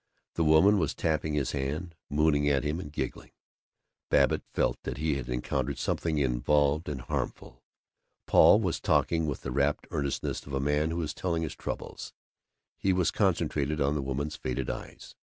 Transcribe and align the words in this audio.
The 0.33 0.43
woman 0.43 0.79
was 0.79 0.95
tapping 0.95 1.35
his 1.35 1.51
hand, 1.51 1.93
mooning 2.09 2.49
at 2.49 2.63
him 2.63 2.79
and 2.79 2.91
giggling. 2.91 3.29
Babbitt 4.09 4.41
felt 4.51 4.81
that 4.81 4.97
he 4.97 5.17
had 5.17 5.29
encountered 5.29 5.77
something 5.77 6.17
involved 6.17 6.89
and 6.89 7.01
harmful. 7.01 7.61
Paul 8.25 8.59
was 8.59 8.79
talking 8.79 9.27
with 9.27 9.41
the 9.41 9.51
rapt 9.51 9.85
eagerness 9.91 10.43
of 10.47 10.53
a 10.53 10.59
man 10.59 10.89
who 10.89 11.03
is 11.03 11.13
telling 11.13 11.43
his 11.43 11.53
troubles. 11.55 12.13
He 12.79 12.93
was 12.93 13.11
concentrated 13.11 13.79
on 13.79 13.93
the 13.93 14.01
woman's 14.01 14.35
faded 14.37 14.71
eyes. 14.71 15.13